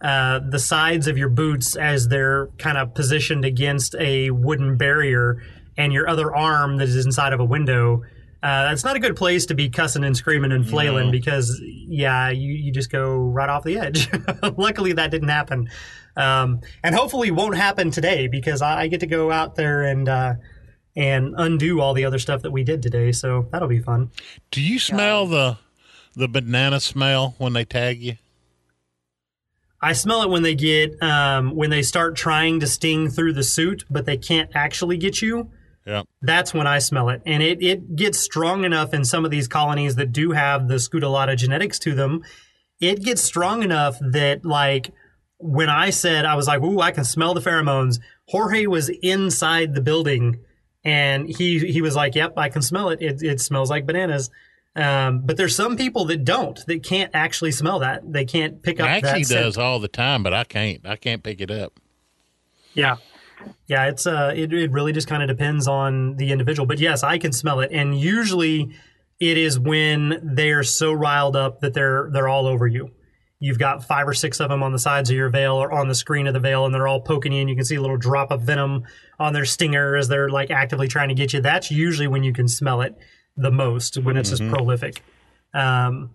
[0.00, 5.42] uh, the sides of your boots as they're kind of positioned against a wooden barrier,
[5.76, 8.02] and your other arm that is inside of a window.
[8.42, 11.10] Uh, that's not a good place to be cussing and screaming and flailing No.
[11.12, 14.08] because, yeah, you, you just go right off the edge.
[14.56, 15.68] Luckily, that didn't happen.
[16.16, 20.08] Um, and hopefully won't happen today because I, I get to go out there and
[20.08, 20.34] uh,
[20.96, 23.12] and undo all the other stuff that we did today.
[23.12, 24.10] So that'll be fun.
[24.50, 25.58] Do you smell the
[26.16, 28.16] the banana smell when they tag you?
[29.80, 33.44] I smell it when they get um, when they start trying to sting through the
[33.44, 35.50] suit, but they can't actually get you.
[35.88, 36.06] Yep.
[36.20, 39.48] That's when I smell it, and it it gets strong enough in some of these
[39.48, 42.22] colonies that do have the Scutellata genetics to them.
[42.78, 44.90] It gets strong enough that like
[45.38, 49.74] when I said I was like, "Ooh, I can smell the pheromones." Jorge was inside
[49.74, 50.40] the building,
[50.84, 53.00] and he he was like, "Yep, I can smell it.
[53.00, 54.30] It, it smells like bananas."
[54.76, 58.12] Um, but there's some people that don't, that can't actually smell that.
[58.12, 58.86] They can't pick up
[59.24, 59.44] scent.
[59.44, 60.86] does all the time, but I can't.
[60.86, 61.80] I can't pick it up.
[62.74, 62.96] Yeah.
[63.66, 66.66] Yeah, it's uh it, it really just kind of depends on the individual.
[66.66, 67.70] But yes, I can smell it.
[67.72, 68.74] And usually
[69.20, 72.90] it is when they're so riled up that they're they're all over you.
[73.40, 75.86] You've got five or six of them on the sides of your veil or on
[75.86, 77.46] the screen of the veil, and they're all poking in.
[77.46, 78.84] you can see a little drop of venom
[79.20, 81.40] on their stinger as they're like actively trying to get you.
[81.40, 82.96] That's usually when you can smell it
[83.36, 85.02] the most, when it's as prolific.
[85.54, 86.10] Um,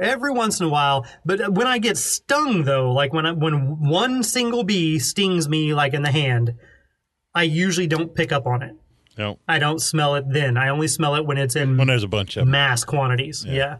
[0.00, 1.06] every once in a while.
[1.24, 5.74] But when I get stung, though, like when I, when one single bee stings me,
[5.74, 6.54] like in the hand,
[7.34, 8.74] I usually don't pick up on it.
[9.16, 9.38] No.
[9.46, 10.56] I don't smell it then.
[10.56, 13.44] I only smell it when it's in When there's a bunch of mass quantities.
[13.46, 13.78] Yeah.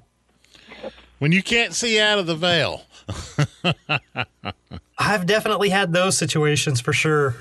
[1.19, 2.83] When you can't see out of the veil.
[4.99, 7.35] I've definitely had those situations for sure.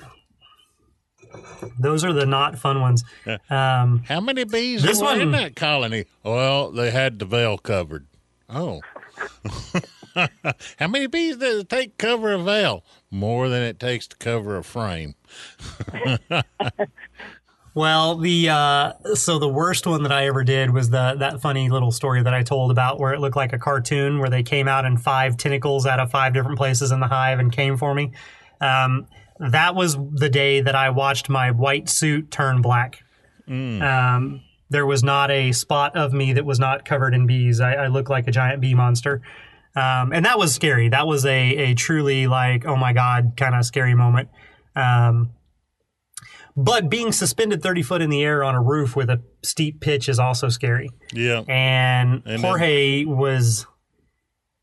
[1.79, 3.03] Those are the not fun ones.
[3.49, 6.05] Um, How many bees This were in that colony?
[6.23, 8.05] Well, they had the veil covered.
[8.53, 8.81] Oh.
[10.77, 12.83] How many bees does it take to cover a veil?
[13.09, 15.15] More than it takes to cover a frame.
[17.75, 21.69] Well, the uh, so the worst one that I ever did was the that funny
[21.69, 24.67] little story that I told about where it looked like a cartoon where they came
[24.67, 27.95] out in five tentacles out of five different places in the hive and came for
[27.95, 28.11] me.
[28.61, 29.07] Um,
[29.39, 33.03] that was the day that I watched my white suit turn black.
[33.81, 37.61] Um, there was not a spot of me that was not covered in bees.
[37.61, 39.21] I, I looked like a giant bee monster.
[39.75, 40.89] Um, and that was scary.
[40.89, 44.29] That was a, a truly like, oh my God, kind of scary moment.
[44.75, 45.31] Um,
[46.55, 50.09] but being suspended 30 foot in the air on a roof with a steep pitch
[50.09, 50.89] is also scary.
[51.13, 51.43] Yeah.
[51.47, 53.65] And then- Jorge was,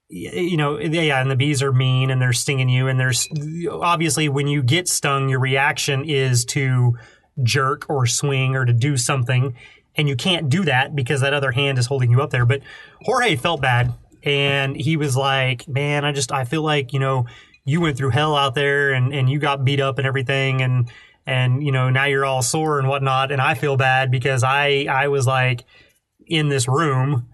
[0.08, 2.88] you know, yeah, and the bees are mean and they're stinging you.
[2.88, 3.28] And there's
[3.70, 6.96] obviously when you get stung, your reaction is to
[7.42, 9.56] jerk or swing or to do something.
[10.00, 12.46] And you can't do that because that other hand is holding you up there.
[12.46, 12.62] But
[13.02, 13.92] Jorge felt bad.
[14.22, 17.26] And he was like, man, I just, I feel like, you know,
[17.66, 20.62] you went through hell out there and, and you got beat up and everything.
[20.62, 20.90] And,
[21.26, 23.30] and, you know, now you're all sore and whatnot.
[23.30, 25.66] And I feel bad because I, I was like
[26.26, 27.28] in this room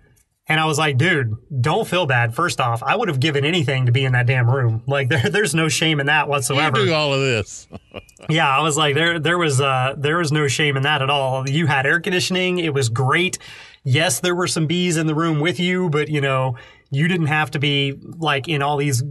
[0.49, 2.35] and I was like, dude, don't feel bad.
[2.35, 4.83] First off, I would have given anything to be in that damn room.
[4.89, 6.77] Like there, there's no shame in that You whatsoever.
[6.85, 7.69] do all of this.
[8.29, 11.11] Yeah, I was like, there, there was, uh, there was no shame in that at
[11.11, 11.49] all.
[11.49, 13.39] You had air conditioning; it was great.
[13.85, 16.57] Yes, there were some bees in the room with you, but you know,
[16.91, 19.05] you didn't have to be like in all these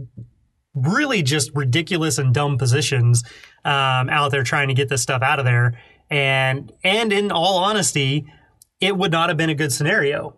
[0.74, 3.22] really just ridiculous and dumb positions
[3.64, 5.80] um, out there trying to get this stuff out of there.
[6.10, 8.26] And and in all honesty,
[8.80, 10.34] it would not have been a good scenario.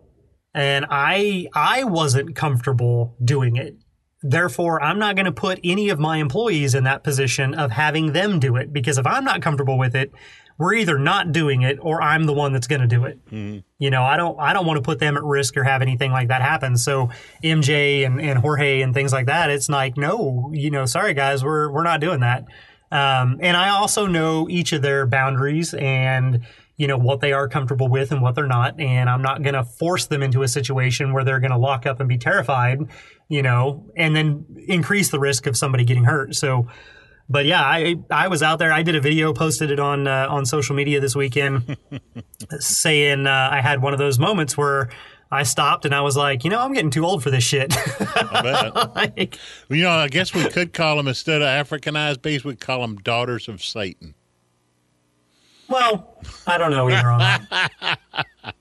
[0.53, 3.77] And I I wasn't comfortable doing it.
[4.21, 8.11] Therefore, I'm not going to put any of my employees in that position of having
[8.11, 10.11] them do it because if I'm not comfortable with it,
[10.57, 13.17] we're either not doing it or I'm the one that's going to do it.
[13.77, 16.11] You know, I don't I don't want to put them at risk or have anything
[16.11, 16.75] like that happen.
[16.75, 17.09] So
[17.41, 21.43] MJ and, and Jorge and things like that, it's like, no, you know, sorry guys,
[21.43, 22.43] we're we're not doing that.
[22.91, 26.45] Um, and I also know each of their boundaries and
[26.79, 28.79] you know what they are comfortable with and what they're not.
[28.79, 31.85] And i'm not going to force them into a situation where they're going to lock
[31.85, 32.79] up and be terrified
[33.27, 36.33] you know and then increase the risk of somebody getting hurt.
[36.35, 36.67] So
[37.29, 38.71] but yeah i i was out there.
[38.71, 41.77] I did a video posted it on uh, on social media this weekend
[42.59, 44.89] saying uh, i had one of those moments where
[45.31, 47.75] i stopped and i was like you know i'm getting too old for this shit.
[48.95, 49.37] Like,
[49.69, 52.97] you know, I guess we could call them instead of Africanized bees, we'd call them
[52.97, 54.15] daughters of Satan.
[55.69, 57.99] Well, I don't know either on that.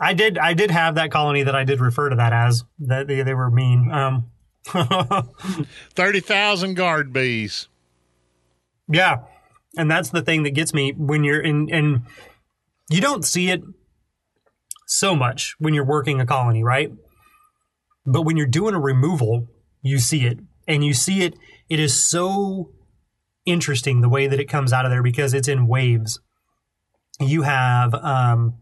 [0.00, 3.08] I did I did have that colony that I did refer to that as that
[3.08, 3.90] they, they were mean.
[3.90, 4.30] Um,
[5.94, 7.68] Thirty thousand guard bees.
[8.88, 9.22] yeah,
[9.76, 12.02] and that's the thing that gets me when you're in and
[12.90, 13.62] you don't see it
[14.86, 16.92] so much when you're working a colony, right?
[18.06, 19.48] But when you're doing a removal,
[19.82, 21.34] you see it, and you see it.
[21.68, 22.70] It is so
[23.48, 26.20] interesting the way that it comes out of there because it's in waves.
[27.20, 28.54] You have um,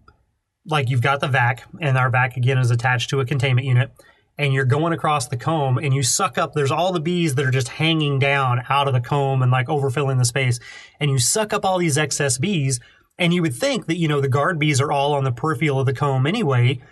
[0.66, 3.90] like you've got the vac, and our vac again is attached to a containment unit,
[4.38, 6.53] and you're going across the comb, and you suck up.
[6.55, 9.66] There's all the bees that are just hanging down out of the comb and like
[9.66, 10.59] overfilling the space,
[11.01, 12.81] and you suck up all these excess bees.
[13.18, 15.81] And you would think that you know the guard bees are all on the peripheral
[15.81, 16.83] of the comb anyway,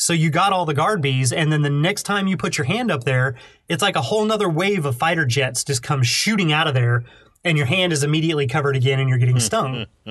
[0.00, 2.66] so you got all the guard bees, and then the next time you put your
[2.66, 3.34] hand up there,
[3.68, 7.04] it's like a whole nother wave of fighter jets just come shooting out of there,
[7.44, 9.86] and your hand is immediately covered again, and you're getting stung.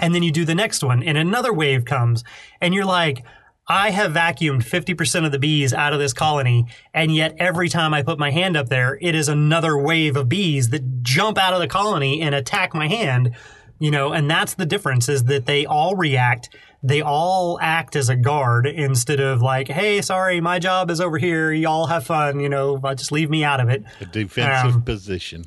[0.00, 2.24] and then you do the next one, and another wave comes,
[2.60, 3.24] and you're like,
[3.66, 7.94] I have vacuumed 50% of the bees out of this colony, and yet every time
[7.94, 11.54] I put my hand up there, it is another wave of bees that jump out
[11.54, 13.34] of the colony and attack my hand.
[13.80, 16.48] You know, and that's the difference is that they all react.
[16.82, 21.18] They all act as a guard instead of like, hey, sorry, my job is over
[21.18, 21.50] here.
[21.52, 22.38] Y'all have fun.
[22.40, 23.82] You know, just leave me out of it.
[24.00, 25.46] A defensive Um, position.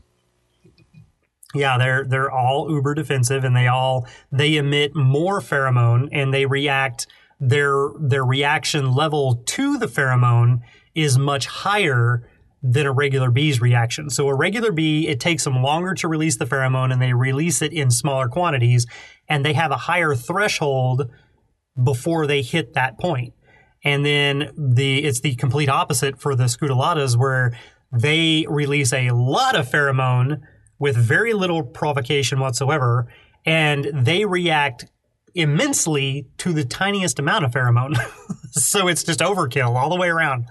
[1.58, 6.46] Yeah, they're they're all uber defensive and they all they emit more pheromone and they
[6.46, 7.08] react
[7.40, 10.62] their their reaction level to the pheromone
[10.96, 12.28] is much higher
[12.64, 14.10] than a regular bee's reaction.
[14.10, 17.62] So a regular bee, it takes them longer to release the pheromone and they release
[17.62, 18.88] it in smaller quantities
[19.30, 21.10] and they have a higher threshold
[21.82, 23.34] before they hit that point.
[23.84, 27.58] And then the it's the complete opposite for the scutellatas where
[27.92, 30.42] they release a lot of pheromone
[30.80, 33.12] with very little provocation whatsoever,
[33.46, 34.86] and they react
[35.34, 37.96] immensely to the tiniest amount of pheromone.
[38.52, 40.46] so it's just overkill all the way around.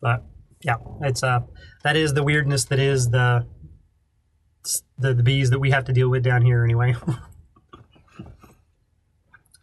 [0.00, 0.24] But
[0.62, 1.40] yeah, it's uh
[1.84, 3.46] that is the weirdness that is the
[4.98, 6.94] the, the bees that we have to deal with down here anyway.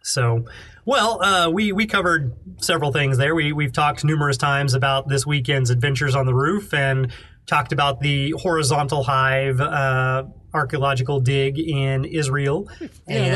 [0.07, 0.45] So,
[0.85, 3.35] well, uh, we we covered several things there.
[3.35, 7.11] We we've talked numerous times about this weekend's adventures on the roof and
[7.47, 10.23] talked about the horizontal hive uh,
[10.53, 12.69] archaeological dig in Israel.
[12.79, 12.89] Yeah,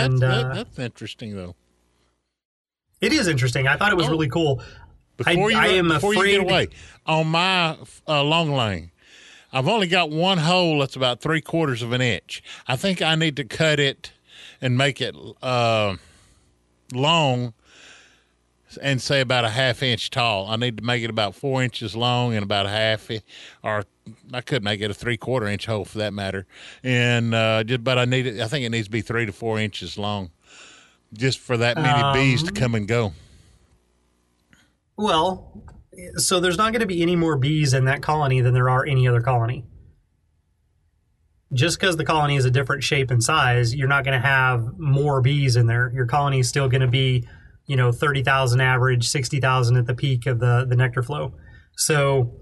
[0.06, 1.56] and that's, uh, that, that's interesting though.
[3.02, 3.68] it is interesting.
[3.68, 4.12] I thought it was Oh.
[4.12, 4.62] really cool.
[5.18, 6.68] Before you, I am before you get away,
[7.06, 8.92] on my uh, long Lang,
[9.54, 12.42] I've only got one hole that's about three quarters of an inch.
[12.68, 14.12] I think I need to cut it
[14.62, 15.98] and make it uh,
[16.92, 17.54] long
[18.82, 20.48] and say about a half inch tall.
[20.48, 23.10] I need to make it about four inches long and about a half,
[23.64, 23.84] or
[24.34, 26.46] I could make it a three quarter inch hole for that matter.
[26.84, 28.42] And uh, just, but I need it.
[28.42, 30.32] I think it needs to be three to four inches long,
[31.14, 33.14] just for that many bees Um, to come and go.
[34.98, 35.64] Well,
[36.16, 38.86] so there's not going to be any more bees in that colony than there are
[38.86, 39.66] any other colony.
[41.54, 44.80] Just because the colony is a different shape and size, you're not going to have
[44.80, 45.92] more bees in there.
[45.94, 47.28] Your colony is still going to be,
[47.66, 51.34] you know, 30,000 average, 60,000 at the peak of the, the nectar flow.
[51.76, 52.41] So,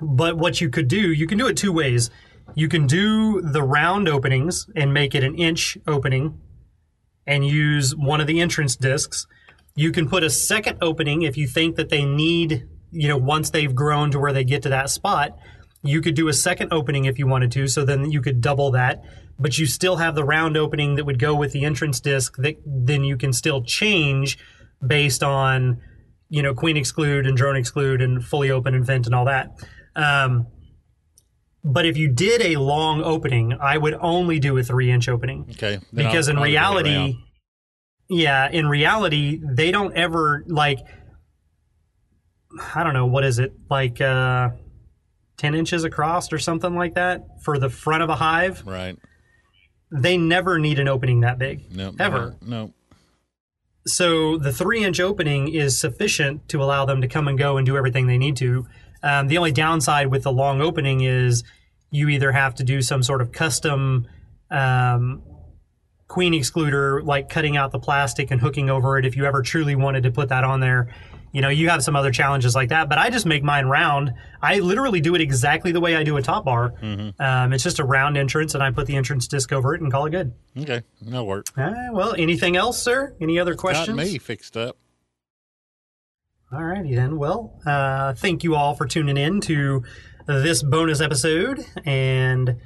[0.00, 2.10] but what you could do, you can do it two ways.
[2.54, 6.40] You can do the round openings and make it an inch opening
[7.26, 9.26] and use one of the entrance discs
[9.78, 13.50] you can put a second opening if you think that they need, you know, once
[13.50, 15.38] they've grown to where they get to that spot,
[15.84, 17.68] you could do a second opening if you wanted to.
[17.68, 19.04] So then you could double that,
[19.38, 22.56] but you still have the round opening that would go with the entrance disc that
[22.66, 24.36] then you can still change
[24.84, 25.80] based on,
[26.28, 29.60] you know, queen exclude and drone exclude and fully open and vent and all that.
[29.98, 30.46] Um,
[31.64, 35.46] but if you did a long opening, I would only do a three inch opening
[35.50, 35.80] Okay.
[35.92, 37.18] then I'll because in probably go reality
[38.10, 40.78] yeah in reality they don't ever like
[42.74, 44.48] i don't know what is it like uh
[45.36, 48.96] 10 inches across or something like that for the front of a hive Right.
[49.92, 51.92] they never need an opening that big No.
[51.98, 52.72] ever No.
[53.86, 57.66] so the three inch opening is sufficient to allow them to come and go and
[57.66, 58.66] do everything they need to.
[59.02, 61.44] Um, the only downside with the long opening is
[61.90, 64.06] you either have to do some sort of custom
[64.50, 65.22] um,
[66.06, 69.04] queen excluder, like cutting out the plastic and hooking over it.
[69.04, 70.94] If you ever truly wanted to put that on there,
[71.32, 72.88] you know, you have some other challenges like that.
[72.88, 74.14] But I just make mine round.
[74.40, 76.72] I literally do it exactly the way I do a top bar.
[77.18, 79.92] Um, it's just a round entrance, and I put the entrance disc over it and
[79.92, 80.32] call it good.
[80.58, 80.82] Okay.
[81.02, 81.46] No work.
[81.56, 83.14] Uh, well, anything else, sir?
[83.20, 83.88] Any other questions?
[83.96, 84.78] Got me fixed up.
[86.50, 87.18] All righty then.
[87.18, 89.82] Well, uh, thank you all for tuning in to
[90.26, 92.56] this bonus episode, and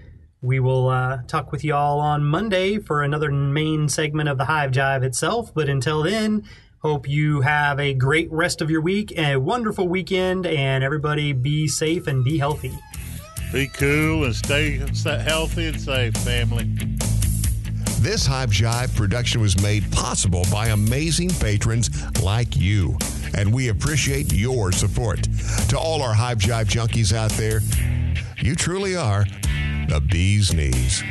[0.40, 4.44] we will uh, talk with you all on Monday for another main segment of the
[4.44, 5.52] Hive Jive itself.
[5.52, 6.44] But until then,
[6.78, 11.66] hope you have a great rest of your week, a wonderful weekend, and everybody be
[11.66, 12.78] safe and be healthy.
[13.52, 16.70] Be cool and stay stay healthy and safe, family.
[17.98, 21.88] This Hive Jive production was made possible by amazing patrons
[22.20, 22.98] like you,
[23.34, 25.22] and we appreciate your support.
[25.68, 27.60] To all our Hive Jive junkies out there,
[28.38, 29.24] you truly are
[29.88, 31.02] the bee's knees.